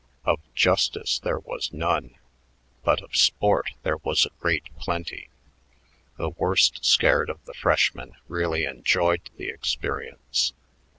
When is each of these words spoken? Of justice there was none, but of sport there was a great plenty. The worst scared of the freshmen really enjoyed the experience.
Of 0.25 0.39
justice 0.55 1.19
there 1.19 1.37
was 1.37 1.71
none, 1.71 2.15
but 2.83 3.03
of 3.03 3.15
sport 3.15 3.69
there 3.83 3.97
was 3.97 4.25
a 4.25 4.31
great 4.39 4.63
plenty. 4.79 5.29
The 6.17 6.29
worst 6.31 6.83
scared 6.83 7.29
of 7.29 7.45
the 7.45 7.53
freshmen 7.53 8.15
really 8.27 8.65
enjoyed 8.65 9.29
the 9.37 9.49
experience. 9.49 10.53